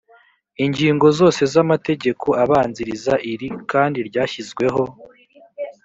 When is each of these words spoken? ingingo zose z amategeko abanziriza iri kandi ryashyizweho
ingingo 0.65 1.05
zose 1.19 1.41
z 1.53 1.55
amategeko 1.63 2.27
abanziriza 2.43 3.13
iri 3.31 3.47
kandi 3.71 3.99
ryashyizweho 4.09 4.83